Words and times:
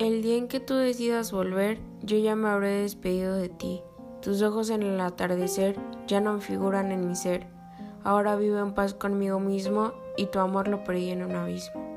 El 0.00 0.22
día 0.22 0.36
en 0.36 0.48
que 0.48 0.58
tú 0.58 0.74
decidas 0.74 1.30
volver, 1.30 1.78
yo 2.02 2.18
ya 2.18 2.34
me 2.34 2.48
habré 2.48 2.82
despedido 2.82 3.36
de 3.36 3.48
ti. 3.48 3.80
Tus 4.20 4.42
ojos 4.42 4.70
en 4.70 4.82
el 4.82 5.00
atardecer 5.00 5.76
ya 6.08 6.20
no 6.20 6.40
figuran 6.40 6.90
en 6.90 7.06
mi 7.06 7.14
ser. 7.14 7.46
Ahora 8.02 8.34
vivo 8.34 8.58
en 8.58 8.74
paz 8.74 8.92
conmigo 8.92 9.38
mismo 9.38 9.92
y 10.16 10.26
tu 10.26 10.40
amor 10.40 10.66
lo 10.66 10.82
perdí 10.82 11.10
en 11.10 11.22
un 11.22 11.36
abismo. 11.36 11.93